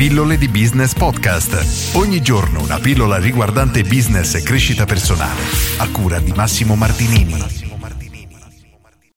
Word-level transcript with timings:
Pillole 0.00 0.38
di 0.38 0.48
Business 0.48 0.94
Podcast. 0.94 1.94
Ogni 1.94 2.22
giorno 2.22 2.62
una 2.62 2.78
pillola 2.78 3.18
riguardante 3.18 3.82
business 3.82 4.34
e 4.34 4.42
crescita 4.42 4.86
personale. 4.86 5.42
A 5.76 5.90
cura 5.90 6.18
di 6.20 6.32
Massimo 6.32 6.74
Martinini. 6.74 7.36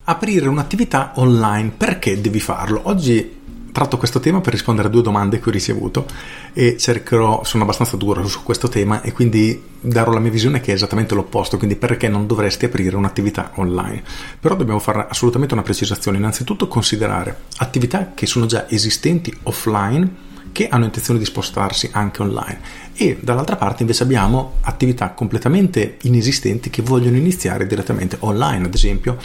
Aprire 0.03 0.49
un'attività 0.49 1.13
online, 1.15 1.71
perché 1.77 2.19
devi 2.19 2.41
farlo? 2.41 2.81
Oggi 2.83 3.39
tratto 3.71 3.95
questo 3.95 4.19
tema 4.19 4.41
per 4.41 4.51
rispondere 4.51 4.89
a 4.89 4.91
due 4.91 5.01
domande 5.01 5.39
che 5.39 5.47
ho 5.47 5.53
ricevuto 5.53 6.05
e 6.51 6.75
cercherò, 6.77 7.45
sono 7.45 7.63
abbastanza 7.63 7.95
duro 7.95 8.27
su 8.27 8.43
questo 8.43 8.67
tema 8.67 9.01
e 9.03 9.13
quindi 9.13 9.63
darò 9.79 10.11
la 10.11 10.19
mia 10.19 10.31
visione 10.31 10.59
che 10.59 10.71
è 10.71 10.75
esattamente 10.75 11.15
l'opposto, 11.15 11.55
quindi 11.55 11.77
perché 11.77 12.09
non 12.09 12.27
dovresti 12.27 12.65
aprire 12.65 12.97
un'attività 12.97 13.51
online. 13.55 14.03
Però 14.37 14.53
dobbiamo 14.57 14.79
fare 14.79 15.07
assolutamente 15.09 15.53
una 15.53 15.63
precisazione, 15.63 16.17
innanzitutto 16.17 16.67
considerare 16.67 17.43
attività 17.59 18.11
che 18.13 18.25
sono 18.25 18.47
già 18.47 18.69
esistenti 18.69 19.33
offline 19.43 20.31
che 20.53 20.69
hanno 20.69 20.85
intenzione 20.85 21.19
di 21.19 21.25
spostarsi 21.25 21.89
anche 21.91 22.21
online 22.21 22.61
e 22.93 23.17
dall'altra 23.19 23.57
parte 23.57 23.81
invece 23.81 24.03
abbiamo 24.03 24.59
attività 24.61 25.09
completamente 25.09 25.97
inesistenti 26.03 26.69
che 26.69 26.81
vogliono 26.81 27.17
iniziare 27.17 27.67
direttamente 27.67 28.15
online, 28.21 28.67
ad 28.67 28.73
esempio 28.73 29.17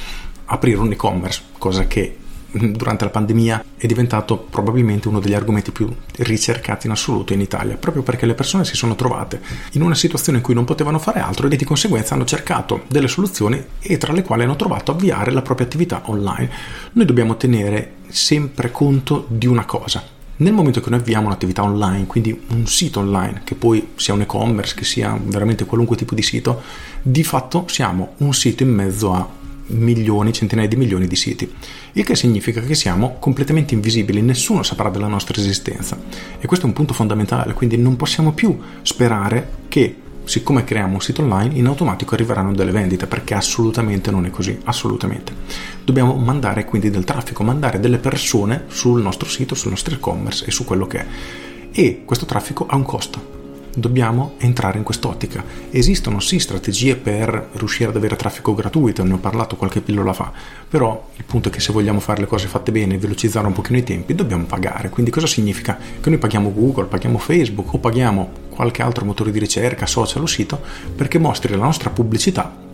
aprire 0.47 0.79
un 0.79 0.91
e-commerce, 0.91 1.43
cosa 1.59 1.87
che 1.87 2.16
durante 2.51 3.05
la 3.05 3.11
pandemia 3.11 3.65
è 3.77 3.87
diventato 3.87 4.38
probabilmente 4.38 5.09
uno 5.09 5.21
degli 5.21 5.35
argomenti 5.35 5.71
più 5.71 5.95
ricercati 6.16 6.87
in 6.87 6.93
assoluto 6.93 7.35
in 7.35 7.41
Italia, 7.41 7.77
proprio 7.77 8.02
perché 8.02 8.24
le 8.24 8.35
persone 8.35 8.65
si 8.65 8.74
sono 8.74 8.95
trovate 8.95 9.41
in 9.73 9.83
una 9.83 9.95
situazione 9.95 10.38
in 10.38 10.45
cui 10.45 10.55
non 10.55 10.65
potevano 10.65 10.99
fare 10.99 11.21
altro 11.21 11.47
e 11.47 11.57
di 11.57 11.65
conseguenza 11.65 12.15
hanno 12.15 12.24
cercato 12.24 12.85
delle 12.88 13.09
soluzioni 13.09 13.63
e 13.80 13.99
tra 13.99 14.13
le 14.13 14.23
quali 14.23 14.45
hanno 14.45 14.57
trovato 14.57 14.93
avviare 14.93 15.30
la 15.30 15.43
propria 15.43 15.66
attività 15.66 16.02
online. 16.07 16.51
Noi 16.93 17.05
dobbiamo 17.05 17.37
tenere 17.37 17.97
sempre 18.09 18.71
conto 18.71 19.27
di 19.29 19.47
una 19.47 19.66
cosa. 19.66 20.16
Nel 20.41 20.52
momento 20.52 20.80
che 20.80 20.91
noi 20.91 21.01
avviamo 21.01 21.27
un'attività 21.27 21.65
online, 21.65 22.06
quindi 22.06 22.38
un 22.51 22.65
sito 22.66 23.01
online, 23.01 23.41
che 23.42 23.56
poi 23.56 23.88
sia 23.96 24.15
un 24.15 24.21
e-commerce, 24.21 24.74
che 24.76 24.85
sia 24.85 25.18
veramente 25.21 25.65
qualunque 25.65 25.96
tipo 25.96 26.15
di 26.15 26.23
sito, 26.23 26.63
di 27.02 27.24
fatto 27.24 27.65
siamo 27.66 28.13
un 28.18 28.32
sito 28.32 28.63
in 28.63 28.71
mezzo 28.71 29.13
a 29.13 29.29
milioni, 29.71 30.32
centinaia 30.32 30.68
di 30.68 30.76
milioni 30.76 31.09
di 31.09 31.16
siti, 31.16 31.52
il 31.93 32.04
che 32.04 32.15
significa 32.15 32.60
che 32.60 32.76
siamo 32.76 33.16
completamente 33.18 33.74
invisibili, 33.74 34.23
nessuno 34.23 34.63
saprà 34.63 34.90
della 34.90 35.09
nostra 35.09 35.40
esistenza. 35.40 35.98
E 36.38 36.46
questo 36.46 36.66
è 36.66 36.68
un 36.68 36.74
punto 36.74 36.95
fondamentale, 36.95 37.52
quindi 37.52 37.76
non 37.76 37.96
possiamo 37.96 38.32
più 38.32 38.57
sperare 38.82 39.51
che 39.66 39.96
siccome 40.29 40.65
creiamo 40.65 40.95
un 40.95 41.01
sito 41.01 41.23
online 41.23 41.57
in 41.57 41.66
automatico 41.66 42.15
arriveranno 42.15 42.52
delle 42.52 42.71
vendite 42.71 43.07
perché 43.07 43.34
assolutamente 43.34 44.10
non 44.10 44.26
è 44.26 44.30
così, 44.30 44.59
assolutamente. 44.65 45.32
Dobbiamo 45.85 46.15
mandare 46.15 46.65
quindi 46.65 46.90
del 46.90 47.04
traffico, 47.04 47.43
mandare 47.43 47.80
delle 47.80 47.98
persone 47.98 48.65
sul 48.68 49.01
nostro 49.01 49.29
sito, 49.29 49.54
sul 49.54 49.70
nostro 49.70 49.95
e-commerce 49.95 50.45
e 50.45 50.51
su 50.51 50.65
quello 50.65 50.87
che 50.87 50.98
è 50.98 51.07
e 51.73 52.02
questo 52.04 52.26
traffico 52.26 52.66
ha 52.66 52.76
un 52.76 52.82
costo 52.82 53.38
dobbiamo 53.79 54.34
entrare 54.38 54.79
in 54.79 54.84
quest'ottica. 54.84 55.45
Esistono 55.71 56.21
sì 56.21 56.38
strategie 56.38 56.96
per 56.96 57.51
riuscire 57.52 57.90
ad 57.90 57.96
avere 57.96 58.16
traffico 58.16 58.54
gratuito, 58.54 59.04
ne 59.04 59.15
ho 59.15 59.18
parlato 59.18 59.57
qualche 59.57 59.80
pillola 59.80 60.12
fa, 60.12 60.32
però 60.68 61.10
il 61.16 61.24
punto 61.24 61.48
è 61.48 61.52
che 61.52 61.60
se 61.60 61.73
vogliamo 61.73 62.01
fare 62.01 62.20
le 62.20 62.26
cose 62.26 62.48
fatte 62.48 62.73
bene 62.73 62.95
e 62.95 62.98
velocizzare 62.98 63.46
un 63.46 63.52
pochino 63.52 63.79
i 63.79 63.82
tempi, 63.85 64.15
dobbiamo 64.15 64.44
pagare. 64.44 64.88
Quindi 64.91 65.10
cosa 65.10 65.26
significa? 65.26 65.78
Che 66.00 66.09
noi 66.09 66.19
paghiamo 66.19 66.53
Google, 66.53 66.87
paghiamo 66.87 67.19
Facebook 67.19 67.72
o 67.75 67.78
paghiamo 67.78 68.31
qualche 68.50 68.82
altro 68.82 69.04
motore 69.04 69.31
di 69.31 69.38
ricerca, 69.38 69.87
social 69.87 70.22
o 70.22 70.26
sito, 70.26 70.60
perché 70.94 71.19
mostri 71.19 71.56
la 71.56 71.65
nostra 71.65 71.91
pubblicità 71.91 72.66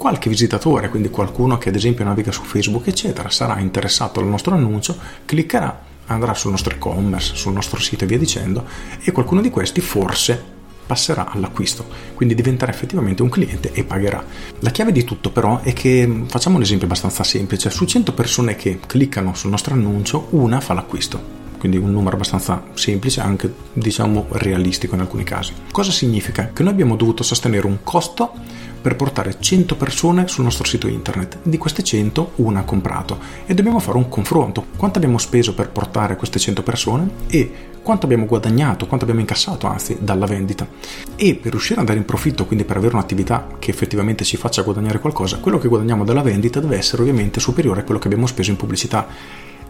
qualche 0.00 0.30
visitatore, 0.30 0.88
quindi 0.88 1.10
qualcuno 1.10 1.58
che 1.58 1.68
ad 1.68 1.74
esempio 1.74 2.06
naviga 2.06 2.32
su 2.32 2.42
Facebook, 2.42 2.86
eccetera, 2.86 3.28
sarà 3.28 3.58
interessato 3.58 4.18
al 4.18 4.26
nostro 4.26 4.54
annuncio, 4.54 4.96
cliccherà 5.26 5.78
andrà 6.12 6.34
sul 6.34 6.50
nostro 6.50 6.74
e-commerce, 6.74 7.34
sul 7.34 7.52
nostro 7.52 7.80
sito 7.80 8.04
e 8.04 8.06
via 8.06 8.18
dicendo, 8.18 8.64
e 9.02 9.12
qualcuno 9.12 9.40
di 9.40 9.50
questi 9.50 9.80
forse 9.80 10.58
passerà 10.86 11.30
all'acquisto, 11.30 11.86
quindi 12.14 12.34
diventerà 12.34 12.72
effettivamente 12.72 13.22
un 13.22 13.28
cliente 13.28 13.70
e 13.72 13.84
pagherà. 13.84 14.24
La 14.58 14.70
chiave 14.70 14.90
di 14.90 15.04
tutto 15.04 15.30
però 15.30 15.60
è 15.60 15.72
che 15.72 16.24
facciamo 16.26 16.56
un 16.56 16.62
esempio 16.62 16.86
abbastanza 16.86 17.22
semplice, 17.22 17.70
su 17.70 17.84
100 17.84 18.12
persone 18.12 18.56
che 18.56 18.80
cliccano 18.84 19.34
sul 19.34 19.50
nostro 19.50 19.74
annuncio, 19.74 20.26
una 20.30 20.60
fa 20.60 20.74
l'acquisto 20.74 21.39
quindi 21.60 21.76
un 21.76 21.92
numero 21.92 22.16
abbastanza 22.16 22.64
semplice, 22.72 23.20
anche 23.20 23.52
diciamo 23.74 24.26
realistico 24.30 24.94
in 24.94 25.02
alcuni 25.02 25.24
casi. 25.24 25.52
Cosa 25.70 25.92
significa? 25.92 26.50
Che 26.52 26.62
noi 26.62 26.72
abbiamo 26.72 26.96
dovuto 26.96 27.22
sostenere 27.22 27.66
un 27.66 27.80
costo 27.84 28.32
per 28.80 28.96
portare 28.96 29.36
100 29.38 29.76
persone 29.76 30.26
sul 30.26 30.44
nostro 30.44 30.64
sito 30.64 30.88
internet. 30.88 31.40
Di 31.42 31.58
queste 31.58 31.82
100 31.82 32.32
una 32.36 32.60
ha 32.60 32.64
comprato 32.64 33.18
e 33.44 33.52
dobbiamo 33.52 33.78
fare 33.78 33.98
un 33.98 34.08
confronto. 34.08 34.64
Quanto 34.76 34.96
abbiamo 34.96 35.18
speso 35.18 35.52
per 35.52 35.68
portare 35.68 36.16
queste 36.16 36.38
100 36.38 36.62
persone 36.62 37.10
e 37.28 37.52
quanto 37.82 38.06
abbiamo 38.06 38.24
guadagnato, 38.24 38.86
quanto 38.86 39.04
abbiamo 39.04 39.20
incassato 39.20 39.66
anzi 39.66 39.98
dalla 40.00 40.26
vendita. 40.26 40.66
E 41.14 41.34
per 41.34 41.50
riuscire 41.50 41.74
ad 41.74 41.80
andare 41.80 41.98
in 41.98 42.04
profitto, 42.04 42.46
quindi 42.46 42.64
per 42.64 42.78
avere 42.78 42.94
un'attività 42.94 43.48
che 43.58 43.70
effettivamente 43.70 44.24
ci 44.24 44.38
faccia 44.38 44.62
guadagnare 44.62 44.98
qualcosa, 44.98 45.38
quello 45.38 45.58
che 45.58 45.68
guadagniamo 45.68 46.04
dalla 46.04 46.22
vendita 46.22 46.60
deve 46.60 46.78
essere 46.78 47.02
ovviamente 47.02 47.38
superiore 47.38 47.80
a 47.80 47.84
quello 47.84 48.00
che 48.00 48.06
abbiamo 48.06 48.26
speso 48.26 48.50
in 48.50 48.56
pubblicità 48.56 49.06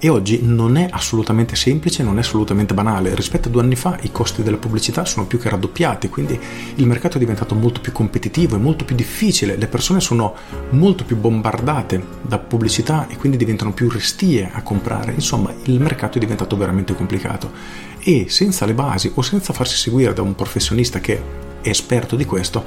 e 0.02 0.08
oggi 0.08 0.40
non 0.42 0.78
è 0.78 0.88
assolutamente 0.90 1.54
semplice, 1.54 2.02
non 2.02 2.16
è 2.16 2.20
assolutamente 2.20 2.72
banale. 2.72 3.14
Rispetto 3.14 3.48
a 3.48 3.50
due 3.50 3.60
anni 3.60 3.76
fa 3.76 3.98
i 4.00 4.10
costi 4.10 4.42
della 4.42 4.56
pubblicità 4.56 5.04
sono 5.04 5.26
più 5.26 5.38
che 5.38 5.50
raddoppiati, 5.50 6.08
quindi 6.08 6.40
il 6.76 6.86
mercato 6.86 7.16
è 7.16 7.20
diventato 7.20 7.54
molto 7.54 7.82
più 7.82 7.92
competitivo, 7.92 8.56
è 8.56 8.58
molto 8.58 8.86
più 8.86 8.96
difficile, 8.96 9.56
le 9.56 9.66
persone 9.66 10.00
sono 10.00 10.34
molto 10.70 11.04
più 11.04 11.16
bombardate 11.16 12.02
da 12.22 12.38
pubblicità 12.38 13.08
e 13.08 13.18
quindi 13.18 13.36
diventano 13.36 13.74
più 13.74 13.90
restie 13.90 14.50
a 14.50 14.62
comprare. 14.62 15.12
Insomma, 15.12 15.52
il 15.64 15.78
mercato 15.78 16.16
è 16.16 16.20
diventato 16.20 16.56
veramente 16.56 16.94
complicato 16.94 17.50
e 17.98 18.24
senza 18.30 18.64
le 18.64 18.72
basi 18.72 19.12
o 19.14 19.20
senza 19.20 19.52
farsi 19.52 19.76
seguire 19.76 20.14
da 20.14 20.22
un 20.22 20.34
professionista 20.34 20.98
che 21.00 21.22
è 21.60 21.68
esperto 21.68 22.16
di 22.16 22.24
questo, 22.24 22.64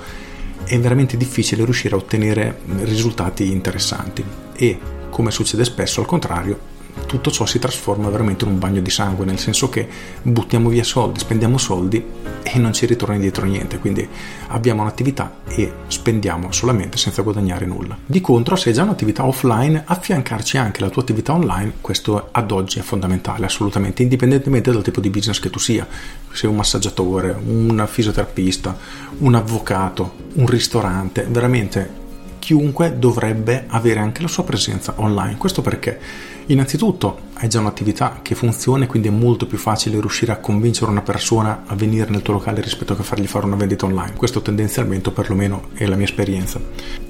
è 0.66 0.80
veramente 0.80 1.18
difficile 1.18 1.66
riuscire 1.66 1.96
a 1.96 1.98
ottenere 1.98 2.60
risultati 2.84 3.52
interessanti 3.52 4.24
e 4.56 4.80
come 5.10 5.32
succede 5.32 5.66
spesso 5.66 6.00
al 6.00 6.06
contrario 6.06 6.73
tutto 7.06 7.32
ciò 7.32 7.46
si 7.46 7.60
trasforma 7.60 8.10
veramente 8.10 8.46
in 8.46 8.52
un 8.52 8.60
bagno 8.60 8.82
di 8.82 8.90
sangue, 8.90 9.26
nel 9.26 9.40
senso 9.40 9.70
che 9.70 9.88
buttiamo 10.22 10.70
via 10.70 10.84
soldi, 10.84 11.20
spendiamo 11.20 11.58
soldi 11.58 12.04
e 12.44 12.58
non 12.60 12.74
ci 12.74 12.86
ritorna 12.86 13.16
indietro 13.16 13.46
niente, 13.46 13.80
quindi 13.80 14.08
abbiamo 14.48 14.82
un'attività 14.82 15.38
e 15.48 15.72
spendiamo 15.88 16.52
solamente 16.52 16.98
senza 16.98 17.22
guadagnare 17.22 17.66
nulla. 17.66 17.98
Di 18.06 18.22
contro, 18.22 18.56
se 18.56 18.70
hai 18.70 18.76
già 18.76 18.84
un'attività 18.84 19.26
offline, 19.26 19.84
affiancarci 19.86 20.58
anche 20.58 20.82
la 20.82 20.90
tua 20.90 21.02
attività 21.02 21.34
online, 21.34 21.74
questo 21.82 22.30
ad 22.32 22.52
oggi 22.52 22.80
è 22.80 22.82
fondamentale, 22.82 23.46
assolutamente, 23.46 24.02
indipendentemente 24.02 24.72
dal 24.72 24.84
tipo 24.84 25.02
di 25.02 25.10
business 25.10 25.40
che 25.40 25.50
tu 25.50 25.60
sia, 25.60 25.88
sei 26.32 26.50
un 26.50 26.56
massaggiatore, 26.56 27.36
un 27.46 27.86
fisioterapista, 27.90 28.78
un 29.20 29.36
avvocato, 29.36 30.16
un 30.34 30.48
ristorante, 30.48 31.26
veramente 31.30 32.02
chiunque 32.44 33.00
dovrebbe 33.00 33.64
avere 33.68 34.02
anche 34.02 34.22
la 34.22 34.28
sua 34.28 34.44
presenza 34.44 34.96
online. 34.98 35.38
Questo 35.38 35.62
perché 35.62 35.98
innanzitutto 36.48 37.32
hai 37.36 37.48
già 37.48 37.62
un'attività 37.62 38.20
che 38.22 38.36
funziona 38.36 38.86
quindi 38.86 39.08
è 39.08 39.12
molto 39.12 39.48
più 39.48 39.58
facile 39.58 39.98
riuscire 40.02 40.34
a 40.34 40.40
convincere 40.40 40.92
una 40.92 41.02
persona 41.02 41.64
a 41.66 41.74
venire 41.74 42.10
nel 42.10 42.22
tuo 42.22 42.34
locale 42.34 42.60
rispetto 42.60 42.98
che 42.98 43.04
fargli 43.04 43.28
fare 43.28 43.46
una 43.46 43.56
vendita 43.56 43.86
online. 43.86 44.16
Questo 44.16 44.42
tendenzialmente, 44.42 45.10
perlomeno 45.12 45.70
è 45.74 45.86
la 45.86 45.96
mia 45.96 46.04
esperienza. 46.04 46.60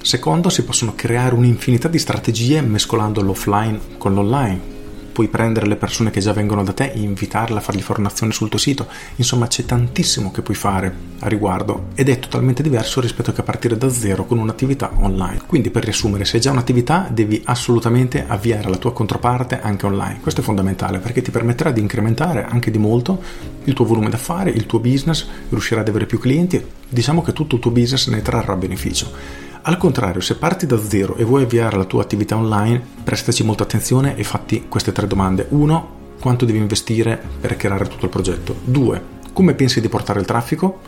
Secondo, 0.00 0.50
si 0.50 0.62
possono 0.62 0.92
creare 0.94 1.34
un'infinità 1.34 1.88
di 1.88 1.98
strategie 1.98 2.60
mescolando 2.60 3.20
l'offline 3.20 3.80
con 3.98 4.14
l'online 4.14 4.73
puoi 5.14 5.28
prendere 5.28 5.66
le 5.66 5.76
persone 5.76 6.10
che 6.10 6.20
già 6.20 6.32
vengono 6.32 6.64
da 6.64 6.72
te, 6.72 6.90
invitarle 6.92 7.58
a 7.58 7.60
fargli 7.60 7.80
fare 7.80 8.00
un'azione 8.00 8.32
sul 8.32 8.48
tuo 8.48 8.58
sito, 8.58 8.88
insomma 9.14 9.46
c'è 9.46 9.64
tantissimo 9.64 10.32
che 10.32 10.42
puoi 10.42 10.56
fare 10.56 10.92
a 11.20 11.28
riguardo 11.28 11.90
ed 11.94 12.08
è 12.08 12.18
totalmente 12.18 12.64
diverso 12.64 13.00
rispetto 13.00 13.32
a 13.34 13.42
partire 13.44 13.78
da 13.78 13.88
zero 13.88 14.26
con 14.26 14.38
un'attività 14.38 14.90
online. 14.96 15.42
Quindi 15.46 15.70
per 15.70 15.84
riassumere, 15.84 16.24
se 16.24 16.36
hai 16.36 16.42
già 16.42 16.50
un'attività 16.50 17.08
devi 17.10 17.40
assolutamente 17.44 18.24
avviare 18.26 18.68
la 18.68 18.76
tua 18.76 18.92
controparte 18.92 19.60
anche 19.60 19.86
online, 19.86 20.18
questo 20.20 20.40
è 20.40 20.44
fondamentale 20.44 20.98
perché 20.98 21.22
ti 21.22 21.30
permetterà 21.30 21.70
di 21.70 21.80
incrementare 21.80 22.44
anche 22.44 22.72
di 22.72 22.78
molto 22.78 23.22
il 23.62 23.72
tuo 23.72 23.84
volume 23.84 24.10
d'affari, 24.10 24.50
il 24.50 24.66
tuo 24.66 24.80
business, 24.80 25.26
riuscirai 25.48 25.84
ad 25.84 25.88
avere 25.88 26.06
più 26.06 26.18
clienti, 26.18 26.62
diciamo 26.88 27.22
che 27.22 27.32
tutto 27.32 27.54
il 27.54 27.60
tuo 27.60 27.70
business 27.70 28.08
ne 28.08 28.20
trarrà 28.20 28.56
beneficio. 28.56 29.52
Al 29.66 29.78
contrario, 29.78 30.20
se 30.20 30.36
parti 30.36 30.66
da 30.66 30.78
zero 30.78 31.16
e 31.16 31.24
vuoi 31.24 31.44
avviare 31.44 31.78
la 31.78 31.86
tua 31.86 32.02
attività 32.02 32.36
online, 32.36 32.82
prestaci 33.02 33.42
molta 33.44 33.62
attenzione 33.62 34.14
e 34.14 34.22
fatti 34.22 34.66
queste 34.68 34.92
tre 34.92 35.06
domande. 35.06 35.46
1. 35.48 36.02
Quanto 36.20 36.44
devi 36.44 36.58
investire 36.58 37.18
per 37.40 37.56
creare 37.56 37.88
tutto 37.88 38.04
il 38.04 38.10
progetto? 38.10 38.56
2. 38.62 39.02
Come 39.32 39.54
pensi 39.54 39.80
di 39.80 39.88
portare 39.88 40.20
il 40.20 40.26
traffico? 40.26 40.80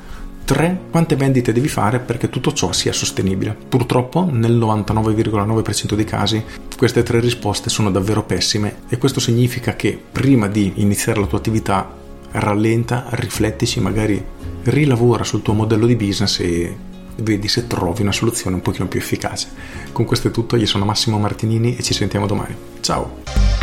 3. 0.45 0.81
Quante 0.91 1.17
vendite 1.17 1.55
devi 1.55 1.69
fare 1.69 2.01
perché 2.01 2.29
tutto 2.29 2.53
ciò 2.53 2.71
sia 2.73 2.93
sostenibile? 2.93 3.57
Purtroppo 3.67 4.29
nel 4.31 4.59
99,9% 4.59 5.95
dei 5.95 6.05
casi 6.05 6.45
queste 6.77 7.03
tre 7.03 7.21
risposte 7.21 7.71
sono 7.71 7.91
davvero 7.91 8.25
pessime 8.25 8.81
e 8.91 8.99
questo 8.99 9.21
significa 9.21 9.75
che 9.75 9.99
prima 10.13 10.49
di 10.49 10.75
iniziare 10.77 11.21
la 11.21 11.27
tua 11.27 11.39
attività 11.39 11.91
rallenta, 12.33 13.07
riflettici, 13.09 13.81
magari 13.81 14.23
rilavora 14.65 15.25
sul 15.25 15.41
tuo 15.41 15.55
modello 15.55 15.87
di 15.87 15.97
business 15.97 16.41
e 16.41 16.77
vedi 17.17 17.49
se 17.49 17.67
trovi 17.67 18.03
una 18.03 18.13
soluzione 18.13 18.57
un 18.57 18.63
pochino 18.63 18.89
più 18.89 18.99
efficace. 18.99 19.49
Con 19.93 20.05
questo 20.05 20.29
è 20.29 20.31
tutto, 20.31 20.57
io 20.57 20.67
sono 20.67 20.85
Massimo 20.85 21.19
Martinini 21.19 21.77
e 21.77 21.83
ci 21.83 21.95
sentiamo 21.95 22.27
domani. 22.27 22.55
Ciao! 22.81 23.57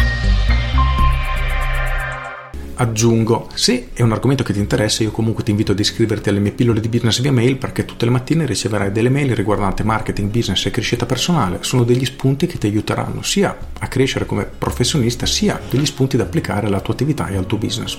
aggiungo, 2.75 3.49
se 3.53 3.89
è 3.93 4.01
un 4.01 4.11
argomento 4.11 4.43
che 4.43 4.53
ti 4.53 4.59
interessa, 4.59 5.03
io 5.03 5.11
comunque 5.11 5.43
ti 5.43 5.51
invito 5.51 5.71
ad 5.71 5.79
iscriverti 5.79 6.29
alle 6.29 6.39
mie 6.39 6.51
pillole 6.51 6.79
di 6.79 6.89
business 6.89 7.21
via 7.21 7.31
mail 7.31 7.57
perché 7.57 7.85
tutte 7.85 8.05
le 8.05 8.11
mattine 8.11 8.45
riceverai 8.45 8.91
delle 8.91 9.09
mail 9.09 9.35
riguardanti 9.35 9.83
marketing, 9.83 10.29
business 10.29 10.65
e 10.65 10.71
crescita 10.71 11.05
personale. 11.05 11.59
Sono 11.61 11.83
degli 11.83 12.05
spunti 12.05 12.47
che 12.47 12.57
ti 12.57 12.67
aiuteranno 12.67 13.21
sia 13.21 13.55
a 13.79 13.87
crescere 13.87 14.25
come 14.25 14.45
professionista, 14.45 15.25
sia 15.25 15.59
degli 15.69 15.85
spunti 15.85 16.17
da 16.17 16.23
applicare 16.23 16.67
alla 16.67 16.81
tua 16.81 16.93
attività 16.93 17.27
e 17.27 17.37
al 17.37 17.45
tuo 17.45 17.57
business. 17.57 17.97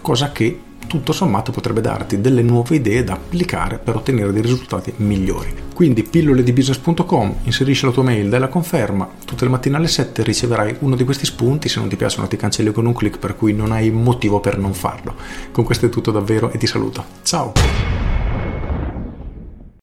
Cosa 0.00 0.32
che 0.32 0.58
tutto 0.86 1.12
sommato 1.12 1.52
potrebbe 1.52 1.80
darti 1.80 2.20
delle 2.20 2.42
nuove 2.42 2.76
idee 2.76 3.04
da 3.04 3.14
applicare 3.14 3.78
per 3.78 3.96
ottenere 3.96 4.32
dei 4.32 4.42
risultati 4.42 4.92
migliori. 4.96 5.54
Quindi 5.74 6.02
pilloledibusiness.com, 6.02 7.36
inserisci 7.44 7.86
la 7.86 7.92
tua 7.92 8.02
mail, 8.02 8.28
dai 8.28 8.40
la 8.40 8.48
conferma, 8.48 9.08
tutte 9.24 9.44
le 9.44 9.50
mattine 9.50 9.76
alle 9.76 9.88
7 9.88 10.22
riceverai 10.22 10.76
uno 10.80 10.96
di 10.96 11.04
questi 11.04 11.24
spunti, 11.24 11.68
se 11.68 11.80
non 11.80 11.88
ti 11.88 11.96
piacciono 11.96 12.28
ti 12.28 12.36
cancelli 12.36 12.72
con 12.72 12.86
un 12.86 12.94
clic 12.94 13.18
per 13.18 13.36
cui 13.36 13.52
non 13.52 13.72
hai 13.72 13.90
motivo 13.90 14.40
per 14.40 14.58
non 14.58 14.74
farlo. 14.74 15.14
Con 15.50 15.64
questo 15.64 15.86
è 15.86 15.88
tutto 15.88 16.10
davvero 16.10 16.50
e 16.52 16.58
ti 16.58 16.66
saluto. 16.66 17.04
Ciao! 17.22 18.11